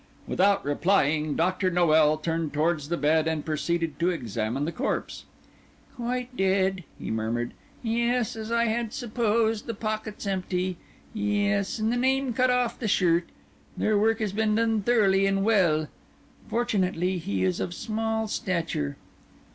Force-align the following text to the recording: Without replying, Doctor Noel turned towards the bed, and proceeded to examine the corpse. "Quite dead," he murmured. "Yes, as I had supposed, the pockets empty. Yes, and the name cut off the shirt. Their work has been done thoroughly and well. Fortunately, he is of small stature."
Without 0.25 0.65
replying, 0.65 1.35
Doctor 1.35 1.69
Noel 1.69 2.17
turned 2.17 2.53
towards 2.53 2.89
the 2.89 2.97
bed, 2.97 3.27
and 3.27 3.45
proceeded 3.45 3.99
to 3.99 4.09
examine 4.09 4.65
the 4.65 4.71
corpse. 4.71 5.25
"Quite 5.95 6.35
dead," 6.35 6.83
he 6.97 7.11
murmured. 7.11 7.53
"Yes, 7.83 8.35
as 8.35 8.51
I 8.51 8.65
had 8.65 8.93
supposed, 8.93 9.67
the 9.67 9.75
pockets 9.75 10.25
empty. 10.25 10.77
Yes, 11.13 11.77
and 11.77 11.93
the 11.93 11.97
name 11.97 12.33
cut 12.33 12.49
off 12.49 12.79
the 12.79 12.87
shirt. 12.87 13.29
Their 13.77 13.95
work 13.95 14.17
has 14.21 14.33
been 14.33 14.55
done 14.55 14.81
thoroughly 14.81 15.27
and 15.27 15.43
well. 15.45 15.87
Fortunately, 16.49 17.19
he 17.19 17.43
is 17.43 17.59
of 17.59 17.71
small 17.71 18.27
stature." 18.27 18.97